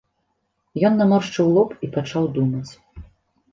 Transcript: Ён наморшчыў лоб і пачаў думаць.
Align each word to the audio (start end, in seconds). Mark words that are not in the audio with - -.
Ён 0.89 0.97
наморшчыў 1.01 1.53
лоб 1.59 1.77
і 1.89 1.91
пачаў 1.99 2.23
думаць. 2.41 2.67